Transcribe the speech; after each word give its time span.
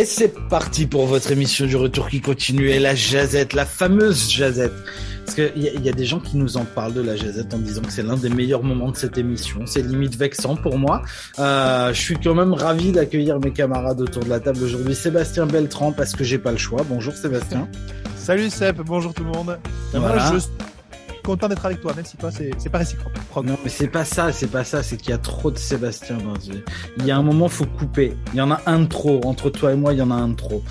Et 0.00 0.06
c'est 0.06 0.32
parti 0.48 0.86
pour 0.86 1.04
votre 1.04 1.30
émission 1.30 1.66
du 1.66 1.76
retour 1.76 2.08
qui 2.08 2.22
continue 2.22 2.70
et 2.70 2.78
la 2.78 2.94
jazette, 2.94 3.52
la 3.52 3.66
fameuse 3.66 4.30
jazette. 4.30 4.72
Parce 5.26 5.34
qu'il 5.34 5.62
y, 5.62 5.66
y, 5.78 5.88
a 5.90 5.92
des 5.92 6.06
gens 6.06 6.20
qui 6.20 6.38
nous 6.38 6.56
en 6.56 6.64
parlent 6.64 6.94
de 6.94 7.02
la 7.02 7.16
jazette 7.16 7.52
en 7.52 7.58
disant 7.58 7.82
que 7.82 7.92
c'est 7.92 8.02
l'un 8.02 8.16
des 8.16 8.30
meilleurs 8.30 8.62
moments 8.62 8.90
de 8.92 8.96
cette 8.96 9.18
émission. 9.18 9.66
C'est 9.66 9.82
limite 9.82 10.16
vexant 10.16 10.56
pour 10.56 10.78
moi. 10.78 11.02
Euh, 11.38 11.92
je 11.92 12.00
suis 12.00 12.16
quand 12.16 12.34
même 12.34 12.54
ravi 12.54 12.92
d'accueillir 12.92 13.40
mes 13.40 13.50
camarades 13.50 14.00
autour 14.00 14.24
de 14.24 14.30
la 14.30 14.40
table 14.40 14.64
aujourd'hui. 14.64 14.94
Sébastien 14.94 15.44
Beltran 15.44 15.92
parce 15.92 16.16
que 16.16 16.24
j'ai 16.24 16.38
pas 16.38 16.52
le 16.52 16.56
choix. 16.56 16.80
Bonjour 16.88 17.12
Sébastien. 17.12 17.68
Salut 18.16 18.48
Seb, 18.48 18.80
bonjour 18.80 19.12
tout 19.12 19.24
le 19.24 19.32
monde. 19.32 19.58
Voilà. 19.92 20.30
Moi, 20.30 20.38
je 20.38 20.79
content 21.30 21.48
d'être 21.48 21.64
avec 21.64 21.80
toi, 21.80 21.92
même 21.94 22.04
si 22.04 22.16
toi, 22.16 22.30
c'est 22.30 22.70
pas 22.70 22.78
réciproque. 22.78 23.12
Non, 23.44 23.56
mais 23.62 23.70
c'est 23.70 23.88
pas 23.88 24.04
ça, 24.04 24.32
c'est 24.32 24.48
pas 24.48 24.64
ça, 24.64 24.82
c'est 24.82 24.96
qu'il 24.96 25.10
y 25.10 25.12
a 25.12 25.18
trop 25.18 25.50
de 25.50 25.58
Sébastien 25.58 26.16
dans 26.16 26.38
ce... 26.40 26.50
Il 26.98 27.06
y 27.06 27.10
a 27.12 27.16
un 27.16 27.22
moment, 27.22 27.48
faut 27.48 27.66
couper. 27.66 28.16
Il 28.32 28.38
y 28.38 28.40
en 28.40 28.50
a 28.50 28.60
un 28.66 28.80
de 28.80 28.86
trop. 28.86 29.20
Entre 29.24 29.48
toi 29.50 29.72
et 29.72 29.76
moi, 29.76 29.92
il 29.92 30.00
y 30.00 30.02
en 30.02 30.10
a 30.10 30.14
un 30.14 30.28
de 30.28 30.34
trop. 30.34 30.62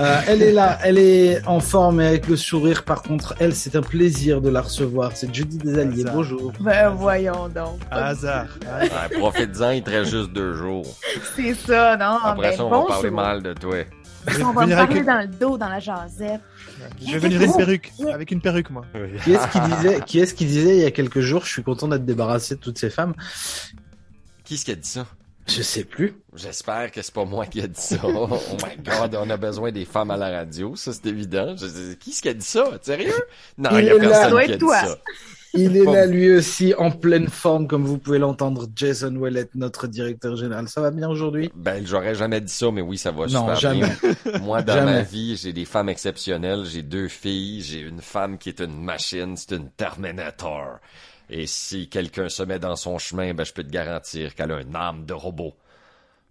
Euh, 0.00 0.20
elle 0.26 0.42
est 0.42 0.52
là, 0.52 0.78
elle 0.82 0.98
est 0.98 1.46
en 1.46 1.60
forme 1.60 2.00
et 2.00 2.06
avec 2.06 2.28
le 2.28 2.36
sourire. 2.36 2.84
Par 2.84 3.02
contre, 3.02 3.34
elle, 3.40 3.54
c'est 3.54 3.76
un 3.76 3.82
plaisir 3.82 4.40
de 4.40 4.48
la 4.48 4.62
recevoir. 4.62 5.12
C'est 5.14 5.34
Judy 5.34 5.58
Desalliés. 5.58 6.02
Hasard. 6.02 6.14
Bonjour. 6.14 6.52
Ben 6.60 6.88
voyons 6.90 7.48
donc. 7.48 7.78
Hasard. 7.90 8.46
Ouais, 8.62 9.18
Profite-en, 9.18 9.70
il 9.72 9.82
te 9.82 9.90
reste 9.90 10.10
juste 10.10 10.32
deux 10.32 10.54
jours. 10.54 10.86
C'est 11.36 11.54
ça, 11.54 11.96
non? 11.96 12.18
Après 12.24 12.50
ben, 12.50 12.56
ça, 12.56 12.64
on 12.64 12.70
va 12.70 12.86
parler 12.86 13.10
mal 13.10 13.42
de 13.42 13.52
toi. 13.52 13.84
On 14.42 14.52
va 14.52 14.66
me 14.66 14.74
parler 14.74 14.74
avec- 14.74 15.04
dans 15.04 15.18
le 15.20 15.26
dos, 15.26 15.58
dans 15.58 15.68
la 15.68 15.78
jasette. 15.80 16.40
Je 17.04 17.12
vais 17.12 17.18
venir 17.18 17.42
une 17.42 17.56
perruque, 17.56 17.92
avec 18.12 18.30
une 18.30 18.40
perruque, 18.40 18.70
moi. 18.70 18.84
Qui 19.24 19.32
est-ce 19.32 19.48
qui 19.48 19.60
disait, 19.60 20.00
qui 20.06 20.18
est-ce 20.20 20.34
qui 20.34 20.44
disait 20.46 20.76
il 20.76 20.82
y 20.82 20.86
a 20.86 20.90
quelques 20.90 21.20
jours, 21.20 21.44
je 21.44 21.50
suis 21.52 21.62
content 21.62 21.88
d'être 21.88 22.04
débarrassé 22.04 22.56
de 22.56 22.60
toutes 22.60 22.78
ces 22.78 22.90
femmes? 22.90 23.14
Qui 24.44 24.54
est-ce 24.54 24.64
qui 24.64 24.70
a 24.72 24.74
dit 24.76 24.88
ça? 24.88 25.06
Je 25.48 25.62
sais 25.62 25.84
plus. 25.84 26.16
J'espère 26.34 26.90
que 26.90 27.00
c'est 27.02 27.14
pas 27.14 27.24
moi 27.24 27.46
qui 27.46 27.60
a 27.60 27.68
dit 27.68 27.80
ça. 27.80 27.96
Oh 28.04 28.28
my 28.64 28.82
god, 28.82 29.14
on 29.20 29.30
a 29.30 29.36
besoin 29.36 29.70
des 29.70 29.84
femmes 29.84 30.10
à 30.10 30.16
la 30.16 30.28
radio, 30.30 30.74
ça 30.74 30.92
c'est 30.92 31.06
évident. 31.06 31.54
Je- 31.56 31.94
Qui 31.94 32.10
est-ce 32.10 32.22
qui 32.22 32.28
a 32.28 32.34
dit 32.34 32.44
ça? 32.44 32.64
Sérieux? 32.82 33.12
Non, 33.56 33.70
Il 33.78 33.84
y 33.84 33.90
a 33.90 33.94
est 33.94 33.98
là. 33.98 34.00
personne 34.00 34.22
Ça 34.22 34.30
doit 34.30 34.44
qui 34.44 34.50
a 34.50 34.54
être 34.54 34.58
dit 34.60 34.66
toi. 34.66 34.80
ça. 34.80 34.98
Il 35.56 35.76
est 35.76 35.84
là 35.84 36.06
lui 36.06 36.30
aussi 36.36 36.74
en 36.76 36.90
pleine 36.90 37.28
forme, 37.28 37.66
comme 37.66 37.84
vous 37.84 37.98
pouvez 37.98 38.18
l'entendre. 38.18 38.66
Jason 38.74 39.14
Ouellet, 39.16 39.48
notre 39.54 39.86
directeur 39.86 40.36
général. 40.36 40.68
Ça 40.68 40.80
va 40.80 40.90
bien 40.90 41.08
aujourd'hui? 41.08 41.50
Ben, 41.54 41.84
j'aurais 41.86 42.14
jamais 42.14 42.40
dit 42.40 42.52
ça, 42.52 42.70
mais 42.70 42.80
oui, 42.82 42.98
ça 42.98 43.10
va 43.10 43.26
Non, 43.26 43.40
super 43.40 43.56
jamais. 43.56 43.80
bien. 44.24 44.38
Moi, 44.40 44.62
dans 44.62 44.74
Jamais. 44.74 44.92
ma 44.92 45.02
vie, 45.02 45.36
j'ai 45.36 45.52
des 45.52 45.64
femmes 45.64 45.88
exceptionnelles. 45.88 46.64
J'ai 46.64 46.82
deux 46.82 47.08
filles. 47.08 47.62
J'ai 47.62 47.80
une 47.80 48.00
femme 48.00 48.38
qui 48.38 48.48
est 48.50 48.60
une 48.60 48.82
machine. 48.82 49.36
C'est 49.36 49.56
une 49.56 49.70
Terminator. 49.70 50.78
Et 51.28 51.46
si 51.46 51.88
quelqu'un 51.88 52.28
se 52.28 52.42
met 52.42 52.58
dans 52.58 52.76
son 52.76 52.98
chemin, 52.98 53.34
ben, 53.34 53.44
je 53.44 53.52
peux 53.52 53.64
te 53.64 53.70
garantir 53.72 54.34
qu'elle 54.34 54.52
a 54.52 54.60
une 54.60 54.76
âme 54.76 55.04
de 55.06 55.12
robot. 55.14 55.54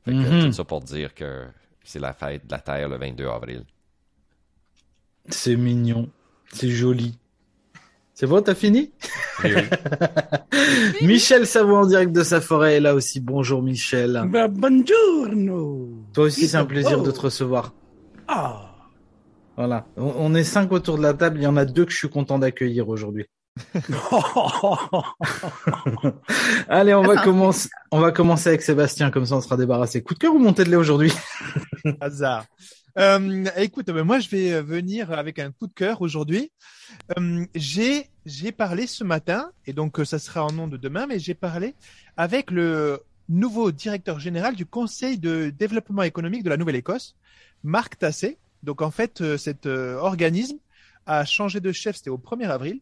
Fait 0.06 0.12
que, 0.12 0.18
Mhm. 0.18 0.46
tout 0.46 0.52
ça 0.54 0.64
pour 0.64 0.82
dire 0.82 1.14
que 1.14 1.46
c'est 1.84 2.00
la 2.00 2.14
fête 2.14 2.46
de 2.46 2.52
la 2.52 2.60
Terre 2.60 2.88
le 2.90 2.98
22 2.98 3.28
avril. 3.28 3.64
C'est 5.30 5.56
mignon. 5.56 6.08
C'est 6.54 6.70
joli. 6.70 7.18
C'est 8.18 8.28
bon, 8.28 8.42
t'as 8.42 8.56
fini? 8.56 8.94
Oui, 9.44 9.52
oui. 9.54 9.64
Michel 11.06 11.46
Savoie 11.46 11.80
en 11.80 11.86
direct 11.86 12.14
de 12.14 12.24
sa 12.24 12.40
forêt 12.40 12.76
est 12.76 12.80
là 12.80 12.96
aussi. 12.96 13.20
Bonjour 13.20 13.62
Michel. 13.62 14.24
Bah, 14.32 14.48
buongiorno. 14.48 15.90
Toi 16.14 16.24
aussi, 16.24 16.48
c'est 16.48 16.56
un 16.56 16.64
plaisir 16.66 17.00
Oh. 17.02 17.04
de 17.06 17.12
te 17.12 17.20
recevoir. 17.20 17.74
Ah. 18.30 18.72
Voilà. 19.58 19.86
On, 19.98 20.14
on 20.18 20.34
est 20.34 20.46
cinq 20.46 20.72
autour 20.72 20.98
de 20.98 21.04
la 21.04 21.14
table. 21.14 21.40
Il 21.40 21.44
y 21.44 21.48
en 21.48 21.58
a 21.58 21.66
deux 21.66 21.84
que 21.84 21.92
je 21.92 21.98
suis 21.98 22.10
content 22.10 22.40
d'accueillir 22.40 22.88
aujourd'hui. 22.88 23.26
Allez, 26.70 26.94
on 26.94 27.04
va 27.04 27.18
commencer. 27.18 27.68
On 27.92 28.00
va 28.00 28.12
commencer 28.14 28.48
avec 28.50 28.62
Sébastien, 28.62 29.12
comme 29.12 29.26
ça 29.26 29.36
on 29.36 29.42
sera 29.42 29.58
débarrassé. 29.58 30.02
Coup 30.02 30.14
de 30.14 30.20
cœur 30.20 30.34
ou 30.34 30.40
montée 30.40 30.64
de 30.64 30.70
lait 30.70 30.76
aujourd'hui? 30.78 31.12
Hasard. 32.02 32.46
Euh, 32.98 33.44
écoute, 33.58 33.88
ben, 33.88 34.04
moi, 34.04 34.20
je 34.20 34.30
vais 34.30 34.54
euh, 34.54 34.62
venir 34.62 35.12
avec 35.12 35.38
un 35.40 35.52
coup 35.52 35.68
de 35.68 35.74
cœur 35.74 36.02
aujourd'hui. 36.02 36.52
Euh, 37.18 37.46
j'ai 37.54 38.10
j'ai 38.26 38.52
parlé 38.52 38.88
ce 38.88 39.04
matin, 39.04 39.52
et 39.68 39.74
donc 39.74 40.00
euh, 40.00 40.06
ça 40.06 40.20
sera 40.20 40.44
en 40.44 40.52
nom 40.52 40.68
de 40.68 40.78
demain, 40.78 41.06
mais 41.08 41.20
j'ai 41.20 41.36
parlé 41.36 41.76
avec 42.18 42.50
le 42.50 43.02
nouveau 43.30 43.72
directeur 43.72 44.20
général 44.20 44.56
du 44.56 44.66
Conseil 44.66 45.18
de 45.18 45.52
développement 45.52 46.04
économique 46.04 46.44
de 46.44 46.50
la 46.50 46.58
Nouvelle-Écosse, 46.58 47.16
Marc 47.64 48.00
Tassé. 48.00 48.38
Donc 48.64 48.82
en 48.82 48.92
fait, 48.92 49.22
euh, 49.22 49.38
cet 49.38 49.68
euh, 49.68 49.98
organisme 49.98 50.58
a 51.06 51.24
changé 51.24 51.60
de 51.60 51.72
chef, 51.72 51.98
c'était 51.98 52.10
au 52.10 52.18
1er 52.18 52.50
avril, 52.50 52.80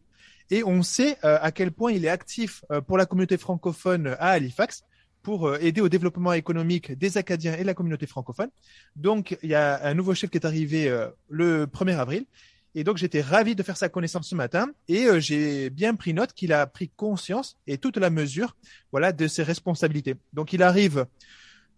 et 0.50 0.64
on 0.64 0.82
sait 0.82 1.16
à 1.22 1.52
quel 1.52 1.72
point 1.72 1.92
il 1.92 2.04
est 2.04 2.10
actif 2.10 2.66
pour 2.86 2.98
la 2.98 3.06
communauté 3.06 3.38
francophone 3.38 4.08
à 4.18 4.30
Halifax 4.32 4.84
pour 5.22 5.56
aider 5.56 5.80
au 5.80 5.88
développement 5.88 6.34
économique 6.34 6.92
des 6.98 7.16
Acadiens 7.16 7.54
et 7.54 7.62
de 7.62 7.66
la 7.66 7.72
communauté 7.72 8.06
francophone. 8.06 8.50
Donc, 8.94 9.38
il 9.42 9.48
y 9.48 9.54
a 9.54 9.82
un 9.86 9.94
nouveau 9.94 10.14
chef 10.14 10.28
qui 10.28 10.36
est 10.36 10.44
arrivé 10.44 11.08
le 11.30 11.64
1er 11.64 11.96
avril. 11.96 12.26
Et 12.74 12.84
donc, 12.84 12.96
j'étais 12.96 13.20
ravi 13.20 13.54
de 13.54 13.62
faire 13.62 13.76
sa 13.76 13.88
connaissance 13.88 14.28
ce 14.28 14.34
matin. 14.34 14.70
Et 14.88 15.06
euh, 15.06 15.20
j'ai 15.20 15.70
bien 15.70 15.94
pris 15.94 16.14
note 16.14 16.32
qu'il 16.32 16.52
a 16.52 16.66
pris 16.66 16.88
conscience 16.88 17.56
et 17.66 17.78
toute 17.78 17.96
la 17.96 18.10
mesure 18.10 18.56
voilà, 18.90 19.12
de 19.12 19.26
ses 19.28 19.42
responsabilités. 19.42 20.16
Donc, 20.32 20.52
il 20.52 20.62
arrive 20.62 21.06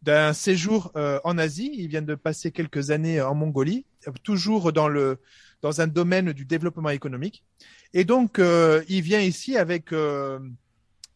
d'un 0.03 0.33
séjour 0.33 0.93
euh, 0.97 1.19
en 1.25 1.37
Asie. 1.37 1.71
Il 1.75 1.89
vient 1.89 2.03
de 2.03 2.15
passer 2.15 2.51
quelques 2.51 2.91
années 2.91 3.21
en 3.21 3.35
Mongolie, 3.35 3.85
toujours 4.23 4.73
dans, 4.73 4.89
le, 4.89 5.19
dans 5.63 5.81
un 5.81 5.87
domaine 5.87 6.33
du 6.33 6.45
développement 6.45 6.91
économique. 6.91 7.45
Et 7.93 8.05
donc, 8.05 8.39
euh, 8.39 8.83
il 8.89 9.03
vient 9.03 9.21
ici 9.21 9.57
avec 9.57 9.93
euh, 9.93 10.39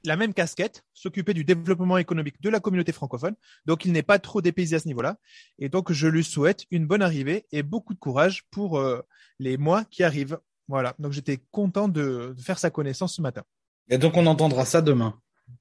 la 0.04 0.16
même 0.16 0.34
casquette, 0.34 0.84
s'occuper 0.94 1.34
du 1.34 1.44
développement 1.44 1.98
économique 1.98 2.40
de 2.40 2.48
la 2.48 2.60
communauté 2.60 2.92
francophone. 2.92 3.34
Donc, 3.66 3.84
il 3.84 3.92
n'est 3.92 4.02
pas 4.02 4.18
trop 4.18 4.40
dépaysé 4.40 4.76
à 4.76 4.78
ce 4.78 4.88
niveau-là. 4.88 5.16
Et 5.58 5.68
donc, 5.68 5.92
je 5.92 6.08
lui 6.08 6.24
souhaite 6.24 6.64
une 6.70 6.86
bonne 6.86 7.02
arrivée 7.02 7.46
et 7.52 7.62
beaucoup 7.62 7.94
de 7.94 7.98
courage 7.98 8.44
pour 8.50 8.78
euh, 8.78 9.02
les 9.38 9.56
mois 9.56 9.84
qui 9.84 10.02
arrivent. 10.02 10.38
Voilà. 10.68 10.94
Donc, 10.98 11.12
j'étais 11.12 11.40
content 11.50 11.88
de, 11.88 12.34
de 12.36 12.42
faire 12.42 12.58
sa 12.58 12.70
connaissance 12.70 13.16
ce 13.16 13.22
matin. 13.22 13.42
Et 13.90 13.98
donc 13.98 14.16
on 14.16 14.26
entendra 14.26 14.64
ça 14.64 14.80
demain. 14.80 15.14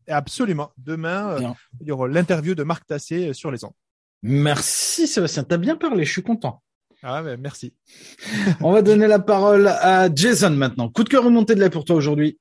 Absolument. 0.08 0.72
Demain, 0.78 1.32
euh, 1.32 1.50
il 1.82 1.88
y 1.88 1.92
aura 1.92 2.08
l'interview 2.08 2.54
de 2.54 2.64
Marc 2.64 2.86
Tassé 2.86 3.30
euh, 3.30 3.34
sur 3.34 3.52
les 3.52 3.66
ondes. 3.66 3.74
Merci 4.22 5.08
Sébastien, 5.08 5.44
t'as 5.44 5.58
bien 5.58 5.76
parlé, 5.76 6.06
je 6.06 6.12
suis 6.12 6.24
content. 6.24 6.62
Ah, 7.02 7.22
mais 7.24 7.38
merci. 7.38 7.74
On 8.62 8.72
va 8.72 8.82
donner 8.82 9.08
la 9.08 9.20
parole 9.20 9.68
à 9.68 10.14
Jason 10.14 10.52
maintenant. 10.52 10.90
Coup 10.90 11.04
de 11.04 11.10
cœur 11.10 11.26
ou 11.26 11.30
montée 11.30 11.56
de 11.56 11.60
lait 11.60 11.70
pour 11.70 11.86
toi 11.86 11.96
aujourd'hui 11.96 12.38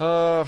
Euh, 0.00 0.44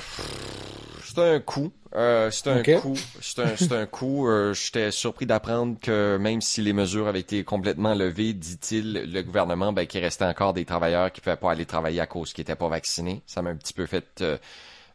c'est 1.04 1.18
un 1.20 1.38
coup. 1.38 1.72
Euh, 1.94 2.30
c'est 2.32 2.48
un 2.48 2.62
coup. 2.80 2.96
C'est 3.20 3.72
un, 3.72 3.86
coup. 3.86 4.28
Euh, 4.28 4.52
J'étais 4.52 4.90
surpris 4.90 5.24
d'apprendre 5.24 5.78
que 5.80 6.16
même 6.20 6.40
si 6.40 6.62
les 6.62 6.72
mesures 6.72 7.06
avaient 7.06 7.20
été 7.20 7.44
complètement 7.44 7.94
levées, 7.94 8.32
dit-il, 8.32 9.12
le 9.12 9.22
gouvernement, 9.22 9.72
ben, 9.72 9.86
qu'il 9.86 10.00
restait 10.00 10.24
encore 10.24 10.52
des 10.52 10.64
travailleurs 10.64 11.12
qui 11.12 11.20
pouvaient 11.20 11.36
pas 11.36 11.52
aller 11.52 11.64
travailler 11.64 12.00
à 12.00 12.06
cause 12.06 12.32
qu'ils 12.32 12.42
étaient 12.42 12.56
pas 12.56 12.68
vaccinés. 12.68 13.22
Ça 13.26 13.40
m'a 13.40 13.50
un 13.50 13.56
petit 13.56 13.72
peu 13.72 13.86
fait 13.86 14.20
euh, 14.20 14.36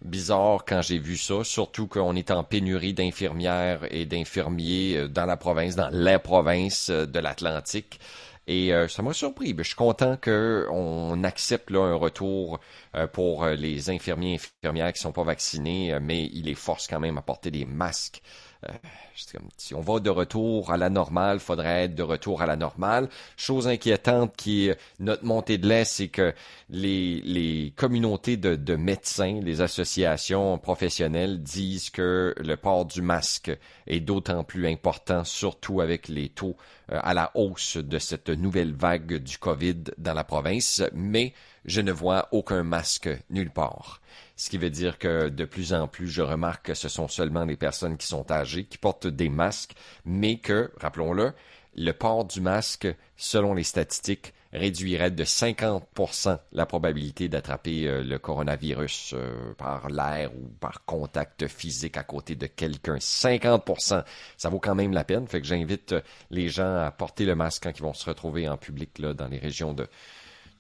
bizarre 0.04 0.66
quand 0.66 0.82
j'ai 0.82 0.98
vu 0.98 1.18
ça, 1.18 1.44
surtout 1.44 1.88
qu'on 1.88 2.16
est 2.16 2.32
en 2.32 2.44
pénurie 2.44 2.94
d'infirmières 2.94 3.82
et 3.90 4.06
d'infirmiers 4.06 4.98
euh, 4.98 5.08
dans 5.08 5.26
la 5.26 5.38
province, 5.38 5.76
dans 5.76 5.90
les 5.92 6.20
provinces 6.20 6.90
euh, 6.90 7.06
de 7.06 7.20
l'Atlantique. 7.20 8.00
Et 8.48 8.74
euh, 8.74 8.88
ça 8.88 9.02
m'a 9.02 9.14
surpris. 9.14 9.54
Ben, 9.54 9.64
je 9.64 9.70
suis 9.70 9.76
content 9.76 10.18
qu'on 10.18 11.24
accepte 11.24 11.72
un 11.72 11.94
retour 11.96 12.60
euh, 12.96 13.08
pour 13.08 13.44
euh, 13.44 13.56
les 13.56 13.90
infirmiers 13.90 14.34
et 14.34 14.40
infirmières 14.64 14.94
qui 14.94 15.02
sont 15.02 15.12
pas 15.12 15.24
vaccinés, 15.24 15.98
mais 16.02 16.26
il 16.34 16.46
les 16.46 16.56
force 16.56 16.88
quand 16.88 17.00
même 17.00 17.18
à 17.18 17.22
porter 17.22 17.52
des 17.52 17.66
masques. 17.66 18.22
Euh, 18.70 18.74
comme, 19.32 19.50
si 19.58 19.74
on 19.74 19.82
va 19.82 20.00
de 20.00 20.10
retour 20.10 20.72
à 20.72 20.78
la 20.78 20.90
normale, 20.90 21.40
faudrait 21.40 21.86
être 21.86 21.96
de 21.96 22.04
retour 22.04 22.42
à 22.42 22.46
la 22.46 22.56
normale. 22.56 23.10
Chose 23.38 23.68
inquiétante 23.68 24.36
qui 24.36 24.68
est 24.68 24.78
notre 25.00 25.26
montée 25.26 25.58
de 25.58 25.68
lait, 25.68 25.86
c'est 25.86 26.10
que 26.10 26.34
les, 26.70 27.22
les 27.22 27.74
communautés 27.76 28.38
de, 28.38 28.56
de 28.56 28.76
médecins, 28.76 29.40
les 29.42 29.62
associations 29.62 30.58
professionnelles 30.58 31.42
disent 31.42 31.90
que 31.90 32.34
le 32.38 32.56
port 32.56 32.86
du 32.86 33.02
masque 33.02 33.52
est 33.88 34.00
d'autant 34.00 34.44
plus 34.44 34.68
important, 34.68 35.24
surtout 35.24 35.82
avec 35.82 36.08
les 36.08 36.30
taux 36.30 36.56
euh, 36.92 37.00
à 37.02 37.14
la 37.14 37.32
hausse 37.36 37.78
de 37.78 38.00
cette 38.00 38.30
nouvelle 38.30 38.74
vague 38.74 39.18
du 39.18 39.38
COVID 39.38 39.84
dans 39.98 40.14
la 40.14 40.24
province, 40.24 40.84
mais 40.94 41.34
je 41.66 41.82
ne 41.82 41.92
vois 41.92 42.28
aucun 42.32 42.64
masque 42.64 43.10
nulle 43.30 43.52
part. 43.52 44.02
Ce 44.42 44.50
qui 44.50 44.58
veut 44.58 44.72
dire 44.72 44.98
que 44.98 45.30
de 45.30 45.46
plus 45.46 45.72
en 45.72 45.88
plus, 45.88 46.08
je 46.08 46.24
remarque 46.24 46.66
que 46.66 46.74
ce 46.74 46.90
sont 46.90 47.08
seulement 47.08 47.46
les 47.46 47.56
personnes 47.56 47.96
qui 47.96 48.08
sont 48.08 48.32
âgées 48.32 48.64
qui 48.64 48.80
portent 48.80 49.06
des 49.06 49.30
masques, 49.30 49.74
mais 50.04 50.40
que, 50.40 50.72
rappelons-le, 50.78 51.34
le 51.76 51.92
port 51.92 52.26
du 52.26 52.42
masque, 52.42 52.88
selon 53.18 53.54
les 53.54 53.64
statistiques, 53.64 54.34
réduirait 54.52 55.12
de 55.12 55.24
50% 55.24 56.40
la 56.54 56.66
probabilité 56.66 57.30
d'attraper 57.30 57.88
euh, 57.88 58.04
le 58.04 58.18
coronavirus 58.18 59.14
euh, 59.14 59.54
par 59.60 59.90
l'air 59.90 60.36
ou 60.36 60.48
par 60.60 60.86
contact 60.86 61.46
physique 61.46 61.96
à 61.96 62.04
côté 62.04 62.34
de 62.34 62.48
quelqu'un. 62.48 62.96
50%. 62.96 64.04
Ça 64.38 64.50
vaut 64.50 64.60
quand 64.60 64.74
même 64.74 64.92
la 64.92 65.04
peine. 65.04 65.28
Fait 65.28 65.40
que 65.40 65.46
j'invite 65.46 65.94
euh, 65.94 66.02
les 66.32 66.50
gens 66.50 66.78
à 66.78 66.90
porter 66.90 67.26
le 67.26 67.36
masque 67.36 67.62
quand 67.62 67.78
ils 67.78 67.84
vont 67.84 67.94
se 67.94 68.10
retrouver 68.10 68.50
en 68.50 68.58
public 68.58 68.98
là, 68.98 69.14
dans 69.14 69.28
les 69.28 69.38
régions 69.38 69.76
de 69.76 69.88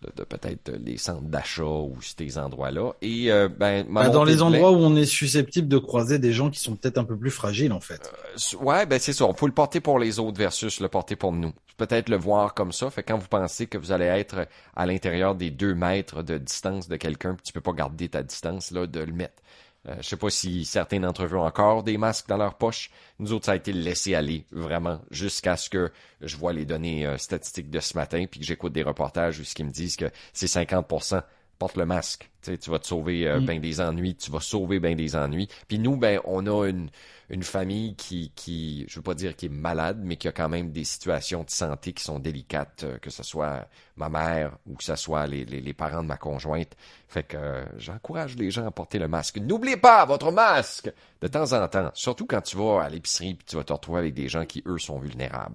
de, 0.01 0.11
de 0.15 0.23
peut-être 0.23 0.71
les 0.83 0.97
centres 0.97 1.21
d'achat 1.21 1.63
ou 1.63 1.95
ces 2.01 2.37
endroits-là. 2.37 2.93
Et 3.01 3.31
euh, 3.31 3.47
ben, 3.49 3.85
Bah, 3.89 4.09
dans 4.09 4.23
les 4.23 4.41
endroits 4.41 4.71
où 4.71 4.75
on 4.77 4.95
est 4.95 5.05
susceptible 5.05 5.67
de 5.67 5.77
croiser 5.77 6.19
des 6.19 6.33
gens 6.33 6.49
qui 6.49 6.59
sont 6.59 6.75
peut-être 6.75 6.97
un 6.97 7.03
peu 7.03 7.17
plus 7.17 7.31
fragiles, 7.31 7.71
en 7.71 7.79
fait. 7.79 8.11
Euh, 8.13 8.57
Ouais, 8.63 8.85
ben 8.85 8.99
c'est 8.99 9.13
ça. 9.13 9.25
Il 9.29 9.35
faut 9.37 9.47
le 9.47 9.53
porter 9.53 9.79
pour 9.81 9.99
les 9.99 10.19
autres 10.19 10.37
versus 10.37 10.79
le 10.79 10.87
porter 10.87 11.15
pour 11.15 11.31
nous. 11.31 11.53
Peut-être 11.77 12.09
le 12.09 12.17
voir 12.17 12.53
comme 12.53 12.71
ça. 12.71 12.89
Fait 12.89 13.03
quand 13.03 13.17
vous 13.17 13.27
pensez 13.27 13.67
que 13.67 13.77
vous 13.77 13.91
allez 13.91 14.05
être 14.05 14.47
à 14.75 14.85
l'intérieur 14.85 15.35
des 15.35 15.51
deux 15.51 15.73
mètres 15.75 16.23
de 16.23 16.37
distance 16.37 16.87
de 16.87 16.95
quelqu'un, 16.95 17.35
tu 17.43 17.53
peux 17.53 17.61
pas 17.61 17.73
garder 17.73 18.09
ta 18.09 18.23
distance 18.23 18.71
là, 18.71 18.87
de 18.87 18.99
le 18.99 19.13
mettre. 19.13 19.41
Euh, 19.87 19.95
je 19.97 20.07
sais 20.07 20.17
pas 20.17 20.29
si 20.29 20.63
certains 20.63 20.99
d'entre 20.99 21.25
vous 21.25 21.37
ont 21.37 21.45
encore 21.45 21.83
des 21.83 21.97
masques 21.97 22.27
dans 22.27 22.37
leur 22.37 22.55
poche. 22.55 22.91
Nous 23.19 23.33
autres, 23.33 23.45
ça 23.45 23.53
a 23.53 23.55
été 23.55 23.73
laissé 23.73 24.13
aller, 24.13 24.45
vraiment, 24.51 25.01
jusqu'à 25.09 25.57
ce 25.57 25.69
que 25.69 25.91
je 26.21 26.37
vois 26.37 26.53
les 26.53 26.65
données 26.65 27.05
euh, 27.05 27.17
statistiques 27.17 27.69
de 27.71 27.79
ce 27.79 27.97
matin, 27.97 28.25
puis 28.29 28.39
que 28.39 28.45
j'écoute 28.45 28.73
des 28.73 28.83
reportages 28.83 29.39
où 29.39 29.43
ce 29.43 29.55
qui 29.55 29.63
me 29.63 29.71
disent 29.71 29.95
que 29.95 30.11
c'est 30.33 30.45
50% 30.45 31.23
porte 31.61 31.77
le 31.77 31.85
masque. 31.85 32.31
Tu 32.41 32.71
vas 32.71 32.79
te 32.79 32.87
sauver 32.87 33.27
euh, 33.27 33.39
Mm. 33.39 33.45
ben 33.45 33.61
des 33.61 33.81
ennuis, 33.81 34.15
tu 34.15 34.31
vas 34.31 34.39
sauver 34.39 34.79
ben 34.79 34.95
des 34.95 35.15
ennuis. 35.15 35.47
Puis 35.67 35.77
nous, 35.77 35.95
ben, 35.95 36.19
on 36.25 36.47
a 36.47 36.67
une, 36.67 36.89
une 37.29 37.43
famille 37.43 37.95
qui, 37.95 38.31
qui, 38.35 38.83
je 38.89 38.95
veux 38.95 39.03
pas 39.03 39.13
dire 39.13 39.35
qui 39.35 39.45
est 39.45 39.49
malade, 39.49 39.99
mais 40.03 40.15
qui 40.15 40.27
a 40.27 40.31
quand 40.31 40.49
même 40.49 40.71
des 40.71 40.83
situations 40.83 41.43
de 41.43 41.51
santé 41.51 41.93
qui 41.93 42.03
sont 42.03 42.17
délicates, 42.17 42.83
euh, 42.83 42.97
que 42.97 43.11
ce 43.11 43.21
soit 43.21 43.67
ma 43.95 44.09
mère 44.09 44.57
ou 44.65 44.73
que 44.73 44.83
ce 44.83 44.95
soit 44.95 45.27
les, 45.27 45.45
les, 45.45 45.61
les 45.61 45.73
parents 45.75 46.01
de 46.01 46.07
ma 46.07 46.17
conjointe. 46.17 46.75
Fait 47.07 47.21
que 47.21 47.37
euh, 47.37 47.63
j'encourage 47.77 48.35
les 48.37 48.49
gens 48.49 48.65
à 48.65 48.71
porter 48.71 48.97
le 48.97 49.07
masque. 49.07 49.37
N'oubliez 49.37 49.77
pas 49.77 50.03
votre 50.05 50.31
masque 50.31 50.91
de 51.21 51.27
temps 51.27 51.53
en 51.53 51.67
temps, 51.67 51.91
surtout 51.93 52.25
quand 52.25 52.41
tu 52.41 52.57
vas 52.57 52.81
à 52.81 52.89
l'épicerie 52.89 53.35
puis 53.35 53.45
tu 53.47 53.55
vas 53.55 53.63
te 53.63 53.71
retrouver 53.71 53.99
avec 53.99 54.15
des 54.15 54.27
gens 54.29 54.45
qui 54.45 54.63
eux 54.65 54.79
sont 54.79 54.97
vulnérables. 54.97 55.53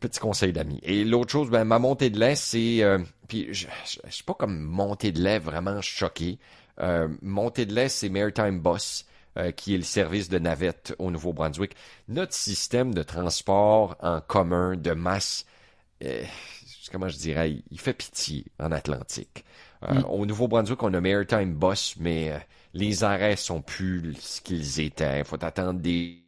Petit 0.00 0.18
conseil 0.18 0.52
d'amis. 0.52 0.80
Et 0.82 1.04
l'autre 1.04 1.30
chose, 1.30 1.50
ben 1.50 1.64
ma 1.64 1.78
montée 1.78 2.10
de 2.10 2.18
lait, 2.18 2.34
c'est 2.34 2.82
euh, 2.82 2.98
puis 3.28 3.46
je, 3.52 3.68
je, 3.86 4.00
je 4.04 4.10
suis 4.10 4.24
pas 4.24 4.34
comme 4.34 4.58
montée 4.58 5.12
de 5.12 5.22
lait 5.22 5.38
vraiment 5.38 5.80
choqué. 5.80 6.38
Euh, 6.80 7.08
montée 7.22 7.66
de 7.66 7.74
lait, 7.74 7.88
c'est 7.88 8.08
Maritime 8.08 8.60
Bus, 8.60 9.06
euh, 9.38 9.52
qui 9.52 9.74
est 9.74 9.78
le 9.78 9.84
service 9.84 10.28
de 10.28 10.38
navette 10.38 10.94
au 10.98 11.10
Nouveau-Brunswick. 11.10 11.76
Notre 12.08 12.34
système 12.34 12.92
de 12.92 13.02
transport 13.04 13.96
en 14.00 14.20
commun 14.20 14.76
de 14.76 14.92
masse, 14.92 15.46
euh, 16.02 16.24
comment 16.90 17.08
je 17.08 17.18
dirais, 17.18 17.62
il, 17.70 17.78
fait 17.78 17.92
pitié 17.92 18.46
en 18.58 18.72
Atlantique. 18.72 19.44
Euh, 19.84 19.94
Mm. 19.94 20.04
Au 20.10 20.26
Nouveau-Brunswick, 20.26 20.82
on 20.82 20.92
a 20.92 21.00
Maritime 21.00 21.54
Bus, 21.54 21.94
mais 22.00 22.32
les 22.74 23.04
arrêts 23.04 23.36
sont 23.36 23.62
plus 23.62 24.14
ce 24.18 24.40
qu'ils 24.40 24.80
étaient. 24.80 25.20
Il 25.20 25.24
faut 25.24 25.42
attendre 25.44 25.80
des 25.80 26.24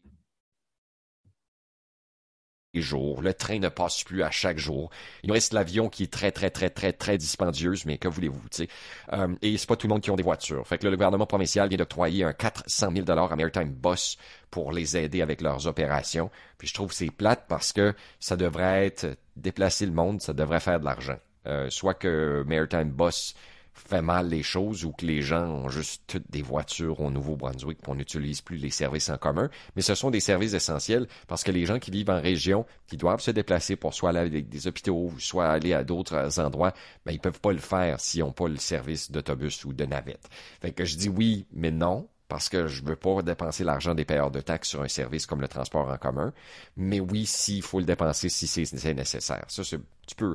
jours. 2.81 3.21
Le 3.21 3.35
train 3.35 3.59
ne 3.59 3.69
passe 3.69 4.03
plus 4.03 4.23
à 4.23 4.31
chaque 4.31 4.59
jour. 4.59 4.91
Il 5.23 5.29
nous 5.29 5.35
reste 5.35 5.53
l'avion 5.53 5.89
qui 5.89 6.05
est 6.05 6.13
très, 6.13 6.33
très, 6.33 6.51
très, 6.51 6.71
très, 6.71 6.93
très 6.93 7.19
dispendieuse, 7.19 7.85
mais 7.85 7.99
que 7.99 8.09
voulez-vous, 8.09 8.41
tu 8.51 8.65
sais. 8.65 8.69
Euh, 9.13 9.35
et 9.43 9.59
c'est 9.59 9.69
pas 9.69 9.77
tout 9.77 9.87
le 9.87 9.93
monde 9.93 10.01
qui 10.01 10.11
ont 10.11 10.17
des 10.17 10.23
voitures. 10.23 10.67
Fait 10.67 10.79
que 10.79 10.87
le 10.87 10.97
gouvernement 10.97 11.27
provincial 11.27 11.69
vient 11.69 11.79
d'octroyer 11.79 12.25
un 12.25 12.33
400 12.33 12.93
000 12.95 13.11
à 13.11 13.37
Maritime 13.37 13.73
Bus 13.73 14.17
pour 14.51 14.73
les 14.73 14.97
aider 14.97 15.21
avec 15.21 15.41
leurs 15.41 15.67
opérations. 15.67 16.31
Puis 16.57 16.69
je 16.69 16.75
trouve 16.75 16.93
c'est 16.93 17.11
plate 17.11 17.45
parce 17.49 17.73
que 17.73 17.95
ça 18.21 18.37
devrait 18.37 18.87
être 18.87 19.19
déplacer 19.37 19.87
le 19.87 19.93
monde, 19.93 20.23
ça 20.23 20.33
devrait 20.33 20.61
faire 20.61 20.81
de 20.81 20.85
l'argent. 20.85 21.19
Euh, 21.47 21.69
soit 21.71 21.95
que 21.95 22.45
Maritime 22.47 22.91
Bus 22.91 23.35
fait 23.75 24.03
mal 24.03 24.29
les 24.29 24.43
choses 24.43 24.85
ou 24.85 24.93
que 24.93 25.07
les 25.07 25.23
gens 25.23 25.47
ont 25.47 25.69
juste 25.69 26.03
toutes 26.07 26.31
des 26.31 26.43
voitures 26.43 27.01
au 27.01 27.11
Nouveau-Brunswick 27.11 27.81
qu'on 27.83 27.95
n'utilise 27.95 28.41
plus 28.41 28.57
les 28.57 28.71
services 28.71 29.09
en 29.09 29.17
commun. 29.17 29.51
Mais 29.77 29.83
ce 29.83 29.95
sont 29.95 30.11
des 30.11 30.21
services 30.21 30.53
essentiels 30.53 31.07
parce 31.27 31.43
que 31.45 31.51
les 31.51 31.67
gens 31.67 31.79
qui 31.79 31.91
vivent 31.91 32.11
en 32.11 32.21
région, 32.21 32.67
qui 32.87 32.97
doivent 32.97 33.21
se 33.21 33.31
déplacer 33.31 33.77
pour 33.77 33.95
soit 33.95 34.11
aller 34.11 34.19
avec 34.19 34.49
des 34.49 34.67
hôpitaux 34.67 35.11
ou 35.13 35.19
soit 35.19 35.49
aller 35.49 35.73
à 35.73 35.85
d'autres 35.85 36.39
endroits, 36.39 36.73
ben, 37.07 37.13
ils 37.13 37.21
peuvent 37.21 37.41
pas 37.41 37.53
le 37.53 37.59
faire 37.59 38.01
s'ils 38.01 38.21
n'ont 38.21 38.33
pas 38.33 38.49
le 38.49 38.57
service 38.57 39.11
d'autobus 39.11 39.65
ou 39.65 39.73
de 39.73 39.85
navette. 39.85 40.29
Fait 40.61 40.73
que 40.73 40.85
je 40.85 40.97
dis 40.97 41.09
oui, 41.09 41.47
mais 41.53 41.71
non. 41.71 42.09
Parce 42.29 42.49
que 42.49 42.67
je 42.67 42.83
veux 42.83 42.97
pas 42.97 43.21
dépenser 43.21 43.63
l'argent 43.63 43.95
des 43.95 44.07
payeurs 44.07 44.31
de 44.31 44.41
taxes 44.41 44.71
sur 44.71 44.81
un 44.81 44.89
service 44.89 45.27
comme 45.27 45.43
le 45.43 45.49
transport 45.49 45.87
en 45.91 45.99
commun. 45.99 46.33
Mais 46.79 46.99
oui, 46.99 47.27
s'il 47.27 47.61
faut 47.61 47.79
le 47.79 47.85
dépenser, 47.85 48.31
si 48.31 48.47
c'est 48.47 48.95
nécessaire. 48.95 49.45
Ça, 49.49 49.63
c'est 49.63 49.77
un 49.77 49.83
petit 50.07 50.15
peu 50.15 50.35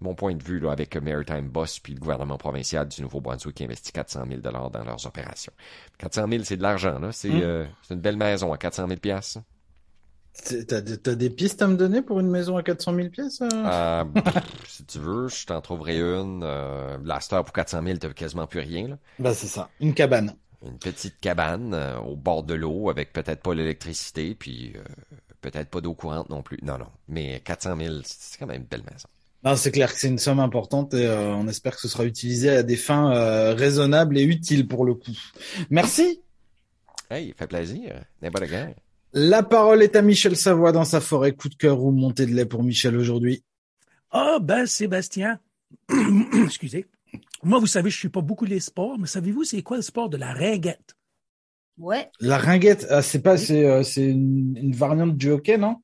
mon 0.00 0.14
point 0.14 0.34
de 0.34 0.42
vue 0.42 0.60
là, 0.60 0.72
avec 0.72 0.96
Maritime 0.96 1.48
Boss 1.48 1.78
puis 1.78 1.94
le 1.94 2.00
gouvernement 2.00 2.36
provincial 2.38 2.86
du 2.88 3.00
Nouveau-Brunswick 3.02 3.54
qui 3.56 3.64
investit 3.64 3.92
400 3.92 4.24
000 4.28 4.40
dans 4.40 4.50
leurs 4.84 5.06
opérations. 5.06 5.52
400 5.98 6.26
000, 6.28 6.44
c'est 6.44 6.56
de 6.58 6.62
l'argent, 6.62 6.98
là. 6.98 7.12
C'est 7.12 7.28
Mm. 7.30 7.40
euh, 7.42 7.66
c'est 7.82 7.94
une 7.94 8.00
belle 8.00 8.16
maison 8.16 8.52
à 8.52 8.58
400 8.58 8.86
000 8.88 9.00
piastres. 9.00 9.40
C'est- 10.34 10.66
T'as 10.66 10.82
t'as 10.82 11.14
des 11.14 11.30
pistes 11.30 11.62
à 11.62 11.66
me 11.66 11.76
donner 11.76 12.02
pour 12.02 12.20
une 12.20 12.28
maison 12.28 12.58
à 12.58 12.62
400 12.62 12.94
000 12.94 13.08
pièces 13.08 13.40
Euh, 13.42 14.04
si 14.68 14.84
tu 14.84 14.98
veux, 14.98 15.28
je 15.28 15.46
t'en 15.46 15.62
trouverai 15.62 15.98
une. 15.98 16.42
Euh, 16.44 16.98
Blaster 16.98 17.40
pour 17.42 17.52
400 17.54 17.82
000, 17.82 17.96
t'as 17.98 18.10
quasiment 18.10 18.46
plus 18.46 18.60
rien. 18.60 18.88
Là. 18.88 18.98
Bah 19.18 19.32
c'est 19.32 19.46
ça, 19.46 19.70
une 19.80 19.94
cabane. 19.94 20.34
Une 20.62 20.78
petite 20.78 21.20
cabane 21.20 21.72
euh, 21.72 21.98
au 22.00 22.16
bord 22.16 22.42
de 22.42 22.52
l'eau 22.54 22.90
avec 22.90 23.14
peut-être 23.14 23.40
pas 23.42 23.54
l'électricité, 23.54 24.34
puis 24.34 24.74
euh, 24.76 24.82
peut-être 25.40 25.70
pas 25.70 25.80
d'eau 25.80 25.94
courante 25.94 26.28
non 26.28 26.42
plus. 26.42 26.58
Non, 26.62 26.76
non. 26.76 26.88
Mais 27.08 27.40
400 27.40 27.76
000, 27.78 27.94
c'est 28.04 28.38
quand 28.38 28.46
même 28.46 28.60
une 28.62 28.66
belle 28.66 28.82
maison. 28.90 29.08
C'est 29.54 29.70
clair 29.70 29.92
que 29.92 30.00
c'est 30.00 30.08
une 30.08 30.18
somme 30.18 30.40
importante 30.40 30.92
et 30.94 31.06
euh, 31.06 31.34
on 31.34 31.46
espère 31.46 31.76
que 31.76 31.80
ce 31.80 31.88
sera 31.88 32.04
utilisé 32.04 32.50
à 32.50 32.62
des 32.64 32.76
fins 32.76 33.14
euh, 33.14 33.54
raisonnables 33.54 34.18
et 34.18 34.24
utiles 34.24 34.66
pour 34.66 34.84
le 34.84 34.94
coup. 34.94 35.16
Merci. 35.70 36.20
Hey, 37.10 37.32
fait 37.36 37.46
plaisir. 37.46 38.02
N'importe. 38.20 38.50
La 39.12 39.42
parole 39.44 39.82
est 39.82 39.94
à 39.94 40.02
Michel 40.02 40.36
Savoie 40.36 40.72
dans 40.72 40.84
sa 40.84 41.00
forêt 41.00 41.32
coup 41.32 41.48
de 41.48 41.54
cœur 41.54 41.80
ou 41.82 41.92
montée 41.92 42.26
de 42.26 42.34
lait 42.34 42.44
pour 42.44 42.64
Michel 42.64 42.96
aujourd'hui? 42.96 43.44
Ah, 44.10 44.38
ben, 44.40 44.66
Sébastien. 44.66 45.38
Excusez. 46.44 46.86
Moi, 47.44 47.60
vous 47.60 47.68
savez, 47.68 47.90
je 47.90 47.96
suis 47.96 48.08
pas 48.08 48.22
beaucoup 48.22 48.44
les 48.46 48.60
sports, 48.60 48.98
mais 48.98 49.06
savez-vous, 49.06 49.44
c'est 49.44 49.62
quoi 49.62 49.76
le 49.76 49.82
sport 49.82 50.08
de 50.08 50.16
la 50.16 50.32
ringuette? 50.32 50.96
Ouais. 51.78 52.10
La 52.20 52.38
ringuette, 52.38 52.86
ah, 52.90 53.02
c'est 53.02 53.20
pas, 53.20 53.36
c'est, 53.36 53.64
euh, 53.64 53.82
c'est 53.82 54.06
une, 54.06 54.56
une 54.56 54.74
variante 54.74 55.16
du 55.16 55.30
hockey, 55.30 55.56
non? 55.56 55.76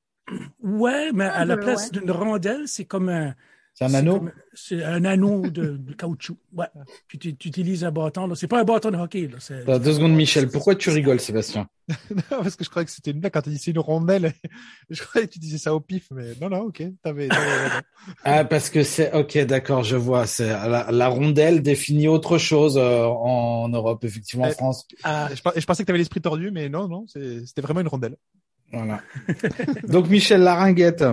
Ouais, 0.62 1.12
mais 1.12 1.24
à 1.24 1.44
la 1.44 1.56
place 1.56 1.90
ouais. 1.92 2.00
d'une 2.00 2.10
rondelle, 2.10 2.66
c'est 2.66 2.84
comme 2.84 3.08
un. 3.08 3.34
C'est 3.74 3.86
un 3.86 3.94
anneau? 3.94 4.28
C'est 4.52 4.84
un 4.84 5.02
anneau 5.06 5.40
de, 5.48 5.78
de 5.78 5.92
caoutchouc. 5.94 6.36
Ouais. 6.52 6.66
Puis 7.08 7.18
tu, 7.18 7.34
tu 7.34 7.48
utilises 7.48 7.84
un 7.84 7.90
bâton. 7.90 8.34
C'est 8.34 8.46
pas 8.46 8.60
un 8.60 8.64
bâton 8.64 8.90
de 8.90 8.96
hockey, 8.98 9.28
là. 9.28 9.78
Deux 9.78 9.94
secondes, 9.94 10.12
Michel. 10.14 10.48
Pourquoi 10.48 10.74
tu 10.74 10.90
rigoles, 10.90 11.20
Sébastien? 11.20 11.68
Non, 12.10 12.42
parce 12.42 12.54
que 12.56 12.64
je 12.64 12.70
croyais 12.70 12.84
que 12.84 12.92
c'était 12.92 13.10
une 13.12 13.20
blague 13.20 13.32
quand 13.32 13.42
tu 13.42 13.50
dis 13.50 13.58
c'est 13.58 13.70
une 13.70 13.78
rondelle. 13.78 14.32
Je 14.90 15.02
croyais 15.02 15.26
que 15.26 15.32
tu 15.32 15.38
disais 15.38 15.58
ça 15.58 15.74
au 15.74 15.80
pif, 15.80 16.06
mais 16.12 16.34
non, 16.40 16.48
non, 16.50 16.60
ok, 16.66 16.82
t'avais. 17.02 17.28
Ah, 18.24 18.44
parce 18.44 18.68
que 18.70 18.82
c'est, 18.82 19.12
ok, 19.14 19.38
d'accord, 19.46 19.82
je 19.84 19.96
vois. 19.96 20.26
C'est 20.26 20.48
la, 20.48 20.90
la 20.92 21.08
rondelle 21.08 21.62
définit 21.62 22.08
autre 22.08 22.36
chose 22.38 22.76
euh, 22.78 23.04
en 23.04 23.68
Europe, 23.68 24.04
effectivement, 24.04 24.44
en 24.44 24.48
Euh, 24.48 24.52
France. 24.52 24.86
Ah, 25.02 25.28
Je, 25.30 25.36
je 25.60 25.66
pensais 25.66 25.82
que 25.82 25.86
t'avais 25.86 25.98
l'esprit 25.98 26.20
tordu, 26.20 26.50
mais 26.50 26.68
non, 26.68 26.88
non, 26.88 27.06
c'était 27.06 27.62
vraiment 27.62 27.80
une 27.80 27.88
rondelle. 27.88 28.16
Voilà. 28.72 29.00
Donc, 29.88 30.08
Michel, 30.08 30.42
la 30.42 30.54
ringuette. 30.54 31.04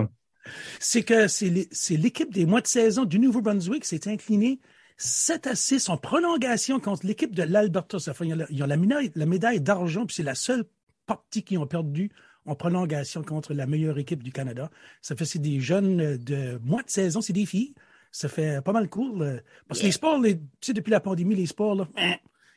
C'est 0.82 1.02
que 1.04 1.28
c'est 1.28 1.50
l'é- 1.50 1.68
c'est 1.70 1.96
l'équipe 1.96 2.32
des 2.32 2.46
mois 2.46 2.60
de 2.62 2.66
saison 2.66 3.04
du 3.04 3.18
Nouveau-Brunswick 3.18 3.84
s'est 3.84 4.08
inclinée 4.08 4.58
7 4.96 5.46
à 5.46 5.54
6 5.54 5.88
en 5.90 5.96
prolongation 5.96 6.80
contre 6.80 7.06
l'équipe 7.06 7.34
de 7.34 7.42
l'Alberta. 7.42 7.98
Ça 7.98 8.12
fait, 8.14 8.26
ils 8.26 8.62
ont 8.62 8.66
la, 8.66 8.76
médaille, 8.76 9.12
la 9.14 9.26
médaille 9.26 9.60
d'argent, 9.60 10.06
puis 10.06 10.16
c'est 10.16 10.22
la 10.22 10.34
seule 10.34 10.64
partie 11.06 11.42
qu'ils 11.44 11.58
ont 11.58 11.66
perdu 11.66 12.10
en 12.46 12.54
prolongation 12.54 13.22
contre 13.22 13.52
la 13.54 13.66
meilleure 13.66 13.98
équipe 13.98 14.22
du 14.22 14.32
Canada. 14.32 14.70
Ça 15.02 15.14
fait 15.14 15.26
c'est 15.26 15.38
des 15.38 15.60
jeunes 15.60 16.00
euh, 16.00 16.16
de 16.18 16.58
mois 16.64 16.82
de 16.82 16.90
saison, 16.90 17.20
c'est 17.20 17.32
des 17.34 17.46
filles. 17.46 17.74
Ça 18.10 18.28
fait 18.28 18.60
pas 18.64 18.72
mal 18.72 18.88
cool. 18.88 19.22
euh, 19.22 19.38
Parce 19.68 19.80
que 19.80 19.86
les 19.86 19.92
sports, 19.92 20.18
les- 20.18 20.38
tu 20.38 20.42
sais, 20.62 20.72
depuis 20.72 20.90
la 20.90 21.00
pandémie, 21.00 21.34
les 21.34 21.46
sports, 21.46 21.74
là, 21.76 21.86
hein, 21.96 22.14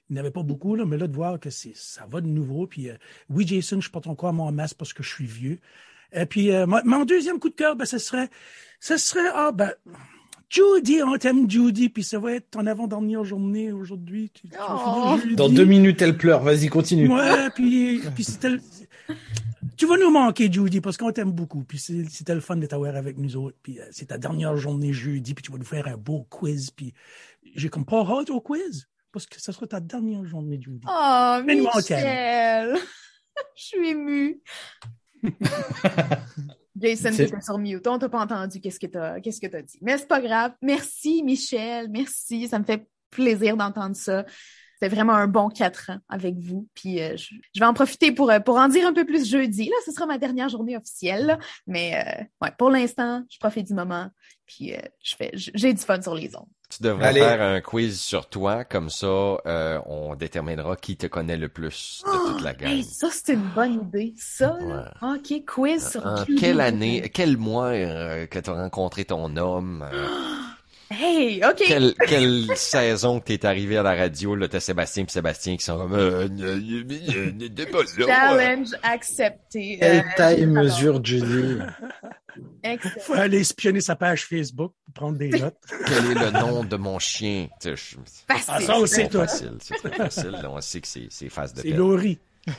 il 0.10 0.13
n'y 0.13 0.20
avait 0.20 0.32
pas 0.32 0.44
beaucoup, 0.44 0.75
là, 0.75 0.86
mais 0.86 0.98
là, 0.98 1.08
de 1.08 1.13
voir 1.15 1.39
que 1.39 1.50
ça 1.50 2.06
va 2.10 2.22
de 2.22 2.27
nouveau. 2.27 2.65
Puis, 2.68 2.89
euh, 2.89 2.96
oui, 3.30 3.46
Jason, 3.48 3.80
je 3.82 3.89
porte 3.89 4.08
encore 4.08 4.34
mon 4.34 4.51
masque 4.51 4.77
parce 4.77 4.94
que 4.94 5.03
je 5.03 5.10
suis 5.13 5.25
vieux. 5.25 5.60
Et 6.13 6.25
puis, 6.25 6.51
euh, 6.51 6.65
mon, 6.67 6.79
mon 6.86 7.05
deuxième 7.05 7.39
coup 7.39 7.50
de 7.50 7.55
cœur, 7.55 7.75
ben, 7.75 7.86
ce 7.86 7.98
serait, 7.98 8.29
ce 8.79 8.98
serait, 8.98 9.29
ah, 9.34 9.51
ben, 9.53 9.72
Judy, 10.50 11.01
on 11.01 11.17
t'aime 11.17 11.50
Judy, 11.50 11.89
puis 11.89 12.03
ça 12.03 12.20
va 12.20 12.34
être 12.34 12.51
ton 12.51 12.67
avant-dernière 12.67 13.24
journée 13.24 13.72
aujourd'hui. 13.72 14.29
Tu, 14.32 14.48
tu 14.50 14.55
vas 14.58 15.15
Oh. 15.15 15.17
Dans 15.36 15.50
deux 15.50 15.65
minutes, 15.65 16.01
elle 16.03 16.15
pleure. 16.15 16.43
Vas-y, 16.43 16.67
continue. 16.67 17.08
Ouais, 17.12 17.50
puis, 17.55 18.01
puis 18.13 18.25
Tu 19.75 19.88
vas 19.88 19.98
nous 19.98 20.12
manquer, 20.12 20.51
Judy, 20.51 20.79
parce 20.82 20.98
qu'on 20.98 21.12
t'aime 21.12 21.32
beaucoup. 21.32 21.63
Puis 21.63 21.79
c'est- 21.79 22.08
c'était 22.10 22.36
le 22.36 22.41
fun 22.41 22.55
de 22.58 22.67
t'avoir 22.67 22.96
avec 22.96 23.17
nous 23.17 23.36
autres. 23.36 23.58
Puis 23.63 23.79
euh, 23.79 23.86
c'est 23.91 24.05
ta 24.10 24.20
dernière 24.20 24.55
journée 24.55 24.93
jeudi, 24.93 25.34
puis 25.34 25.41
tu 25.43 25.51
vas 25.51 25.58
nous 25.58 25.65
faire 25.65 25.88
un 25.88 25.98
beau 25.98 26.27
quiz. 26.29 26.70
Puis 26.70 26.93
j'ai 27.55 27.70
comme 27.70 27.86
pas 27.86 28.01
hâte 28.08 28.29
au 28.29 28.39
quiz, 28.39 28.88
parce 29.12 29.25
que 29.25 29.41
ça 29.41 29.51
sera 29.51 29.65
ta 29.65 29.79
dernière 29.79 30.24
journée, 30.25 30.60
Judy. 30.62 30.86
Oh, 30.88 31.39
Mais 31.43 31.55
nous, 31.55 31.65
on 31.74 31.77
Michel. 31.77 32.75
Je 33.58 33.63
suis 33.63 33.88
émue. 33.89 34.39
Jason, 36.75 37.12
t'étais 37.12 37.42
sur 37.42 37.58
mute. 37.58 37.86
On 37.88 38.00
t'a 38.00 38.10
pas 38.10 38.22
entendu 38.22 38.60
qu'est-ce 38.60 38.80
que 38.80 38.88
t'as, 38.88 39.20
qu'est-ce 39.20 39.39
que 39.39 39.48
dit? 39.48 39.80
Mais 39.82 39.98
c'est 39.98 40.08
pas 40.08 40.22
grave. 40.22 40.53
Merci, 40.62 41.24
Michel. 41.24 41.89
Merci. 41.89 42.48
Ça 42.48 42.60
me 42.60 42.63
fait 42.63 42.88
plaisir 43.10 43.56
d'entendre 43.56 43.96
ça. 43.96 44.25
c'était 44.74 44.94
vraiment 44.94 45.13
un 45.13 45.27
bon 45.27 45.50
quatre 45.50 45.92
ans 45.92 46.00
avec 46.10 46.36
vous. 46.39 46.68
Puis 46.74 47.01
euh, 47.01 47.15
je, 47.15 47.36
je 47.53 47.60
vais 47.60 47.65
en 47.65 47.74
profiter 47.74 48.12
pour, 48.12 48.32
euh, 48.32 48.39
pour 48.39 48.58
en 48.58 48.68
dire 48.68 48.88
un 48.88 48.94
peu 48.94 49.06
plus 49.06 49.30
jeudi. 49.30 49.65
Là, 49.65 49.75
ce 49.86 49.92
sera 49.92 50.06
ma 50.08 50.18
dernière 50.18 50.50
journée 50.50 50.75
officielle. 50.75 51.27
là. 51.27 51.39
Mais 51.68 51.96
euh, 51.96 52.24
ouais, 52.42 52.51
pour 52.58 52.70
l'instant, 52.70 53.24
je 53.30 53.38
profite 53.38 53.68
du 53.68 53.74
moment. 53.74 54.10
Puis 54.46 54.74
je 55.01 55.15
fais, 55.15 55.32
j'ai 55.34 55.74
du 55.74 55.82
fun 55.82 56.01
sur 56.01 56.15
les 56.15 56.36
ondes. 56.36 56.50
Devrais 56.84 57.08
Allez. 57.08 57.22
faire 57.22 57.42
un 57.42 57.62
quiz 57.62 58.00
sur 58.00 58.28
toi, 58.28 58.66
comme 58.66 58.90
ça, 58.90 59.08
euh, 59.08 59.80
on 59.86 60.16
déterminera 60.16 60.75
qui 60.75 60.98
te 60.98 61.08
connaît 61.08 61.38
le 61.38 61.48
plus 61.48 62.04
de 62.06 62.32
toute 62.34 62.42
la 62.42 62.54
gang. 62.54 62.70
Hey, 62.70 62.84
ça, 62.84 63.08
c'est 63.10 63.34
une 63.34 63.50
bonne 63.56 63.75
idée. 63.88 64.13
Ça, 64.18 64.58
là. 64.60 64.92
OK, 65.02 65.46
quiz 65.46 65.92
sur 65.92 66.06
En 66.06 66.25
quelle 66.38 66.60
année, 66.60 67.10
quel 67.13 67.38
mois 67.38 67.68
euh, 67.68 68.25
que 68.28 68.38
tu 68.38 68.50
as 68.50 68.54
rencontré 68.54 69.06
ton 69.06 69.38
homme? 69.38 69.88
euh, 69.94 70.08
Hey, 71.00 71.42
OK. 71.44 71.64
quelle, 71.66 71.94
quelle 72.08 72.48
saison 72.56 73.20
que 73.20 73.26
t'es 73.26 73.46
arrivé 73.46 73.78
à 73.78 73.84
la 73.84 73.96
radio, 73.96 74.36
là, 74.36 74.48
t'as 74.48 74.60
Sébastien 74.60 75.04
et 75.04 75.12
Sébastien 75.12 75.56
qui 75.58 75.64
sont 75.66 75.78
comme, 75.78 75.94
euh, 75.94 76.28
pas 77.72 77.80
là. 77.98 78.06
Challenge 78.06 78.68
accepté. 78.84 79.78
Quelle 79.80 79.98
Euh, 80.00 80.02
taille 80.16 80.40
j'adore. 80.42 80.64
mesure, 80.64 81.04
Judy 81.06 81.58
Excellent. 82.64 82.94
Faut 83.02 83.14
aller 83.14 83.40
espionner 83.42 83.82
sa 83.82 83.96
page 83.96 84.26
Facebook 84.26 84.74
pour 84.86 84.94
prendre 84.94 85.18
des 85.18 85.30
notes. 85.30 85.56
Quel 85.88 86.12
est 86.12 86.20
le 86.26 86.32
nom 86.32 86.64
de 86.64 86.76
mon 86.78 86.98
chien? 87.00 87.48
Je- 87.64 87.70
Facile. 88.28 88.46
Ah, 88.48 88.60
ça, 88.62 88.78
on 88.78 88.86
C'est 88.86 88.96
sait 88.96 89.02
très 89.08 89.10
tout. 89.10 89.18
facile, 89.20 89.52
c'est 89.62 89.76
très 89.76 89.92
facile. 89.98 90.32
là, 90.32 90.50
on 90.52 90.60
sait 90.62 90.82
que 90.82 90.88
c'est, 90.88 91.08
c'est 91.10 91.30
face 91.30 91.54
de 91.54 91.62
C'est. 91.62 91.70
Laurie. 91.70 92.20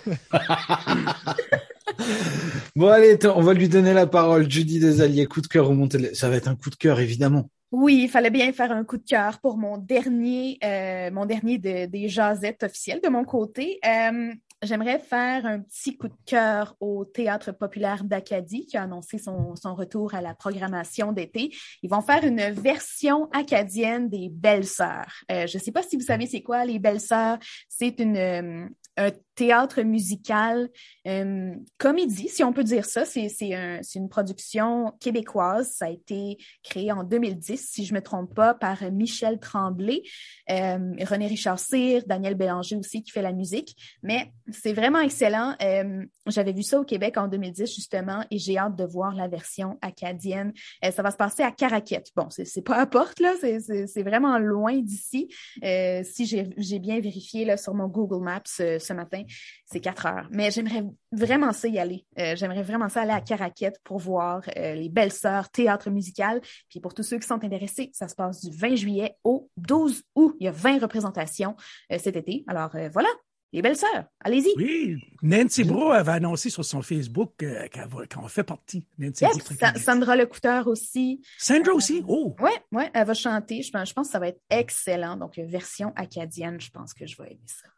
Bon, 2.76 2.88
allez, 2.88 3.18
on 3.26 3.40
va 3.42 3.52
lui 3.54 3.68
donner 3.68 3.92
la 3.92 4.06
parole. 4.06 4.50
Judy 4.50 4.80
des 4.80 5.00
Alliés, 5.00 5.26
coup 5.26 5.40
de 5.40 5.46
cœur 5.46 5.68
au 5.70 5.74
Montéle. 5.74 6.10
Ça 6.14 6.28
va 6.28 6.36
être 6.36 6.48
un 6.48 6.56
coup 6.56 6.70
de 6.70 6.74
cœur, 6.76 6.98
évidemment. 6.98 7.50
Oui, 7.76 8.02
il 8.04 8.08
fallait 8.08 8.30
bien 8.30 8.52
faire 8.52 8.70
un 8.70 8.84
coup 8.84 8.98
de 8.98 9.02
cœur 9.02 9.40
pour 9.40 9.56
mon 9.56 9.78
dernier, 9.78 10.58
euh, 10.62 11.10
mon 11.10 11.26
dernier 11.26 11.58
de- 11.58 11.86
des 11.86 12.08
jasettes 12.08 12.62
officielles 12.62 13.00
de 13.02 13.08
mon 13.08 13.24
côté. 13.24 13.80
Euh, 13.84 14.32
J'aimerais 14.62 14.98
faire 14.98 15.44
un 15.44 15.60
petit 15.60 15.96
coup 15.98 16.08
de 16.08 16.16
cœur 16.24 16.74
au 16.80 17.04
Théâtre 17.04 17.52
populaire 17.52 18.02
d'Acadie 18.02 18.64
qui 18.64 18.78
a 18.78 18.84
annoncé 18.84 19.18
son, 19.18 19.52
retour 19.74 20.14
à 20.14 20.22
la 20.22 20.34
programmation 20.34 21.12
d'été. 21.12 21.54
Ils 21.82 21.90
vont 21.90 22.00
faire 22.00 22.24
une 22.24 22.40
version 22.50 23.28
acadienne 23.32 24.08
des 24.08 24.30
Belles 24.30 24.66
Sœurs. 24.66 25.12
Euh, 25.30 25.46
je 25.46 25.58
ne 25.58 25.62
sais 25.62 25.72
pas 25.72 25.82
si 25.82 25.96
vous 25.96 26.02
savez 26.04 26.26
c'est 26.26 26.42
quoi 26.42 26.64
les 26.64 26.78
Belles 26.78 27.00
Sœurs. 27.00 27.38
C'est 27.68 28.00
une 28.00 28.70
un 28.96 29.10
théâtre 29.34 29.82
musical 29.82 30.68
euh, 31.08 31.54
comédie, 31.78 32.28
si 32.28 32.44
on 32.44 32.52
peut 32.52 32.62
dire 32.64 32.84
ça. 32.84 33.04
C'est 33.04 33.28
un, 33.54 33.80
une 33.94 34.08
production 34.08 34.92
québécoise. 35.00 35.72
Ça 35.72 35.86
a 35.86 35.90
été 35.90 36.38
créé 36.62 36.92
en 36.92 37.02
2010, 37.02 37.56
si 37.68 37.84
je 37.84 37.94
me 37.94 38.00
trompe 38.00 38.34
pas, 38.34 38.54
par 38.54 38.82
Michel 38.92 39.38
Tremblay, 39.40 40.02
euh, 40.50 40.92
René 41.04 41.26
Richard 41.26 41.58
Cyr, 41.58 42.02
Daniel 42.06 42.34
Bélanger 42.36 42.76
aussi 42.76 43.02
qui 43.02 43.10
fait 43.10 43.22
la 43.22 43.32
musique. 43.32 43.76
Mais 44.02 44.30
c'est 44.52 44.72
vraiment 44.72 45.00
excellent. 45.00 45.56
Euh, 45.62 46.04
J'avais 46.26 46.52
vu 46.52 46.62
ça 46.62 46.78
au 46.80 46.84
Québec 46.84 47.16
en 47.16 47.26
2010 47.28 47.74
justement 47.74 48.24
et 48.30 48.38
j'ai 48.38 48.56
hâte 48.58 48.76
de 48.76 48.84
voir 48.84 49.14
la 49.14 49.26
version 49.28 49.78
acadienne. 49.82 50.52
Ça 50.82 51.02
va 51.02 51.10
se 51.10 51.16
passer 51.16 51.42
à 51.42 51.50
Caraquette. 51.50 52.10
Bon, 52.14 52.28
c'est 52.30 52.44
c'est 52.44 52.62
pas 52.62 52.76
à 52.76 52.86
porte 52.86 53.20
là, 53.20 53.32
c'est- 53.40 54.02
vraiment 54.02 54.38
loin 54.38 54.76
d'ici. 54.78 55.28
Si 55.62 56.26
j'ai 56.26 56.78
bien 56.78 57.00
vérifié 57.00 57.44
là 57.44 57.56
sur 57.56 57.74
mon 57.74 57.88
Google 57.88 58.22
Maps 58.22 58.42
ce 58.84 58.92
matin, 58.92 59.22
c'est 59.66 59.80
quatre 59.80 60.06
heures. 60.06 60.28
Mais 60.30 60.50
j'aimerais 60.50 60.84
vraiment 61.12 61.52
ça 61.52 61.68
y 61.68 61.78
aller. 61.78 62.06
Euh, 62.18 62.36
j'aimerais 62.36 62.62
vraiment 62.62 62.88
ça 62.88 63.02
aller 63.02 63.12
à 63.12 63.20
Caraquette 63.20 63.80
pour 63.84 63.98
voir 63.98 64.42
euh, 64.56 64.74
les 64.74 64.88
belles 64.88 65.12
sœurs 65.12 65.50
théâtre 65.50 65.90
musical. 65.90 66.40
Puis 66.68 66.80
pour 66.80 66.94
tous 66.94 67.02
ceux 67.02 67.18
qui 67.18 67.26
sont 67.26 67.42
intéressés, 67.42 67.90
ça 67.92 68.08
se 68.08 68.14
passe 68.14 68.40
du 68.44 68.56
20 68.56 68.76
juillet 68.76 69.16
au 69.24 69.50
12 69.56 70.02
août. 70.14 70.36
Il 70.40 70.44
y 70.44 70.48
a 70.48 70.52
20 70.52 70.80
représentations 70.80 71.56
euh, 71.92 71.98
cet 71.98 72.16
été. 72.16 72.44
Alors 72.46 72.70
voilà, 72.92 73.08
les 73.54 73.62
belles 73.62 73.76
sœurs, 73.76 74.06
allez-y. 74.18 74.52
Oui, 74.56 74.96
Nancy 75.22 75.62
Bro 75.62 75.92
avait 75.92 76.10
annoncé 76.10 76.50
sur 76.50 76.64
son 76.64 76.82
Facebook 76.82 77.40
euh, 77.44 77.68
qu'elle 77.68 77.88
qu'on 78.12 78.26
fait 78.26 78.42
partie. 78.42 78.84
Nancy 78.98 79.24
Bro, 79.24 79.38
Sa-. 79.60 79.74
Sandra 79.76 80.16
Lecouteur 80.16 80.66
aussi. 80.66 81.22
Sandra 81.38 81.72
aussi? 81.72 82.02
Oh, 82.08 82.34
Ouais, 82.40 82.50
ouais, 82.72 82.90
elle 82.92 83.06
va 83.06 83.14
chanter. 83.14 83.62
Je 83.62 83.70
pense, 83.70 83.88
je 83.88 83.94
pense 83.94 84.08
que 84.08 84.12
ça 84.12 84.18
va 84.18 84.26
être 84.26 84.40
excellent. 84.50 85.16
Donc, 85.16 85.36
version 85.38 85.92
acadienne, 85.94 86.60
je 86.60 86.68
pense 86.72 86.92
que 86.92 87.06
je 87.06 87.16
vais 87.16 87.28
aimer 87.30 87.46
ça. 87.46 87.68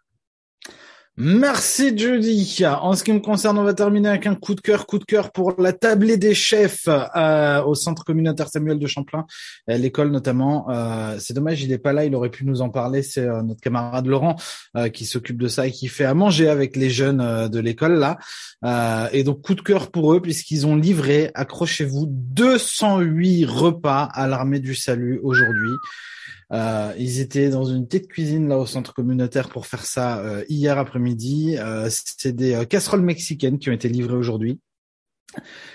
Merci 1.18 1.96
Judy. 1.96 2.62
En 2.66 2.94
ce 2.94 3.02
qui 3.02 3.10
me 3.10 3.20
concerne, 3.20 3.56
on 3.58 3.62
va 3.62 3.72
terminer 3.72 4.10
avec 4.10 4.26
un 4.26 4.34
coup 4.34 4.54
de 4.54 4.60
cœur, 4.60 4.84
coup 4.84 4.98
de 4.98 5.04
cœur 5.06 5.32
pour 5.32 5.54
la 5.58 5.72
tablée 5.72 6.18
des 6.18 6.34
chefs 6.34 6.88
euh, 6.88 7.62
au 7.62 7.74
centre 7.74 8.04
communautaire 8.04 8.48
Samuel 8.48 8.78
de 8.78 8.86
Champlain, 8.86 9.24
euh, 9.70 9.78
l'école 9.78 10.10
notamment. 10.10 10.68
Euh, 10.68 11.16
c'est 11.18 11.32
dommage, 11.32 11.62
il 11.62 11.72
est 11.72 11.78
pas 11.78 11.94
là, 11.94 12.04
il 12.04 12.14
aurait 12.14 12.28
pu 12.28 12.44
nous 12.44 12.60
en 12.60 12.68
parler. 12.68 13.02
C'est 13.02 13.26
notre 13.42 13.62
camarade 13.62 14.06
Laurent 14.06 14.36
qui 14.92 15.06
s'occupe 15.06 15.40
de 15.40 15.48
ça 15.48 15.66
et 15.66 15.72
qui 15.72 15.88
fait 15.88 16.04
à 16.04 16.12
manger 16.12 16.50
avec 16.50 16.76
les 16.76 16.90
jeunes 16.90 17.48
de 17.48 17.60
l'école 17.60 17.94
là. 17.94 18.18
Et 19.12 19.24
donc 19.24 19.40
coup 19.40 19.54
de 19.54 19.62
cœur 19.62 19.90
pour 19.90 20.12
eux 20.12 20.20
puisqu'ils 20.20 20.66
ont 20.66 20.76
livré, 20.76 21.30
accrochez-vous, 21.34 22.08
208 22.10 23.46
repas 23.46 24.02
à 24.12 24.26
l'armée 24.26 24.60
du 24.60 24.74
salut 24.74 25.18
aujourd'hui. 25.22 25.72
Euh, 26.52 26.92
ils 26.96 27.20
étaient 27.20 27.48
dans 27.50 27.64
une 27.64 27.86
petite 27.86 28.08
cuisine 28.08 28.48
là 28.48 28.58
au 28.58 28.66
centre 28.66 28.94
communautaire 28.94 29.48
pour 29.48 29.66
faire 29.66 29.84
ça 29.84 30.18
euh, 30.20 30.44
hier 30.48 30.78
après-midi. 30.78 31.56
Euh, 31.58 31.88
c'est 31.90 32.32
des 32.32 32.54
euh, 32.54 32.64
casseroles 32.64 33.02
mexicaines 33.02 33.58
qui 33.58 33.68
ont 33.68 33.72
été 33.72 33.88
livrées 33.88 34.16
aujourd'hui. 34.16 34.60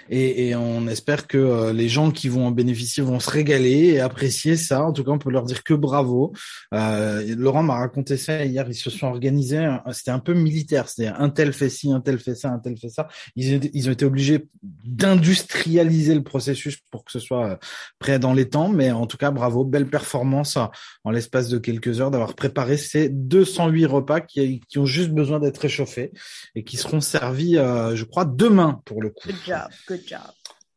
Et, 0.10 0.48
et 0.48 0.55
on 0.55 0.88
espère 0.88 1.27
que 1.27 1.38
euh, 1.38 1.74
les 1.74 1.88
gens 1.88 2.12
qui 2.12 2.27
vont 2.27 2.48
en 2.48 2.51
bénéficier 2.51 3.03
vont 3.03 3.20
se 3.20 3.29
régaler 3.29 3.93
et 3.93 4.00
apprécier 4.00 4.58
ça. 4.58 4.84
En 4.84 4.91
tout 4.91 5.03
cas, 5.03 5.12
on 5.12 5.20
peut 5.20 5.31
leur 5.31 5.46
dire 5.46 5.63
que 5.63 5.74
bravo. 5.74 6.34
Euh, 6.74 7.36
Laurent 7.38 7.63
m'a 7.63 7.75
raconté 7.75 8.17
ça 8.17 8.43
hier. 8.43 8.65
Ils 8.67 8.75
se 8.75 8.89
sont 8.89 9.08
organisés. 9.08 9.70
C'était 9.91 10.12
un 10.12 10.20
peu 10.20 10.34
militaire. 10.34 10.89
C'était 10.89 11.08
un 11.08 11.29
tel 11.29 11.53
fait 11.53 11.70
ci, 11.70 11.91
un 11.91 12.01
tel 12.01 12.17
fait 12.20 12.36
ça, 12.36 12.50
un 12.50 12.60
tel 12.60 12.77
fait 12.77 12.89
ça. 12.89 13.08
Ils, 13.36 13.89
ont 13.89 13.91
été 13.91 14.05
obligés 14.05 14.48
d'industrialiser 14.62 16.15
le 16.15 16.24
processus 16.24 16.79
pour 16.91 17.05
que 17.05 17.12
ce 17.12 17.20
soit 17.20 17.51
euh, 17.51 17.55
prêt 18.00 18.20
dans 18.20 18.34
les 18.34 18.50
temps. 18.50 18.70
Mais 18.70 18.91
en 18.91 19.08
tout 19.08 19.17
cas, 19.17 19.31
bravo. 19.31 19.63
Belle 19.63 19.88
performance 19.88 20.58
en 21.03 21.12
l'espace 21.12 21.48
de 21.50 21.58
quelques 21.58 22.01
heures 22.01 22.12
d'avoir 22.12 22.36
préparé 22.36 22.77
ces 22.77 23.10
208 23.10 23.86
repas 23.86 24.22
qui, 24.22 24.62
qui 24.67 24.79
ont 24.79 24.86
juste 24.86 25.12
besoin 25.12 25.39
d'être 25.39 25.60
réchauffés 25.60 26.12
et 26.55 26.63
qui 26.63 26.77
seront 26.77 27.01
servis, 27.01 27.58
euh, 27.58 27.96
je 27.96 28.03
crois, 28.03 28.25
demain 28.25 28.81
pour 28.86 29.01
le 29.01 29.10
coup. 29.10 29.29
Good 29.45 29.53
job, 29.55 29.69
good 29.88 30.01
job. 30.07 30.19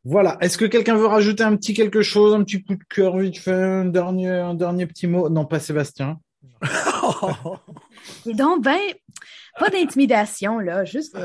Voilà. 0.04 0.36
Est-ce 0.40 0.58
que 0.58 0.64
quelqu'un 0.66 0.96
veut 0.96 1.06
rajouter 1.06 1.44
un 1.44 1.56
petit 1.56 1.72
quelque 1.74 2.02
chose, 2.02 2.34
un 2.34 2.42
petit 2.44 2.62
coup 2.62 2.74
de 2.74 2.84
cœur 2.88 3.16
vite 3.18 3.38
fait, 3.38 3.52
un 3.52 3.84
dernier, 3.86 4.28
un 4.30 4.54
dernier 4.54 4.86
petit 4.86 5.06
mot? 5.06 5.28
Non, 5.30 5.46
pas 5.46 5.60
Sébastien. 5.60 6.18
Et 8.26 8.34
donc, 8.34 8.62
ben, 8.64 8.78
pas 9.58 9.68
d'intimidation, 9.70 10.58
là, 10.58 10.84
juste. 10.84 11.16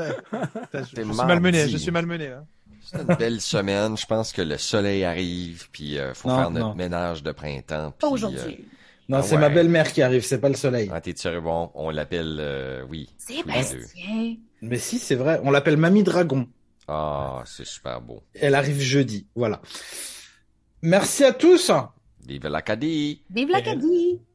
Je, 0.72 0.82
suis 0.84 1.04
malmené, 1.04 1.68
je 1.68 1.76
suis 1.76 1.90
malmené. 1.90 2.28
Là. 2.28 2.44
C'est 2.82 2.98
une 3.02 3.14
belle 3.16 3.40
semaine. 3.40 3.96
Je 3.96 4.06
pense 4.06 4.32
que 4.32 4.42
le 4.42 4.56
soleil 4.58 5.04
arrive, 5.04 5.68
puis 5.70 5.98
euh, 5.98 6.14
faut 6.14 6.28
Non, 6.28 6.36
faire 6.38 6.50
notre 6.50 6.66
non. 6.68 6.74
ménage 6.74 7.22
de 7.22 7.32
printemps. 7.32 7.92
Pas 7.98 8.08
aujourd'hui. 8.08 8.64
Non, 9.08 9.18
Ah 9.18 9.22
c'est 9.22 9.34
ouais. 9.34 9.40
ma 9.40 9.48
belle-mère 9.50 9.92
qui 9.92 10.02
arrive, 10.02 10.22
c'est 10.24 10.40
pas 10.40 10.48
le 10.48 10.54
soleil. 10.54 10.88
euh, 10.88 10.92
ah, 10.94 11.00
t'es 11.00 11.14
sérieux? 11.16 11.40
Bon, 11.40 11.70
on 11.74 11.90
l'appelle, 11.90 12.36
euh, 12.40 12.84
oui. 12.88 13.08
Sébastien. 13.18 14.36
Mais 14.62 14.78
si, 14.78 14.98
c'est 14.98 15.16
vrai. 15.16 15.40
On 15.44 15.50
l'appelle 15.50 15.76
Mamie 15.76 16.02
Dragon. 16.04 16.46
Ah, 16.92 17.44
c'est 17.46 17.64
super 17.64 18.00
beau. 18.00 18.24
Elle 18.34 18.56
arrive 18.56 18.80
jeudi. 18.80 19.28
Voilà. 19.36 19.62
Merci 20.82 21.24
à 21.24 21.32
tous. 21.32 21.70
Vive 22.26 22.48
l'Acadie! 22.48 23.22
Vive 23.30 23.50
l'Acadie! 23.50 24.20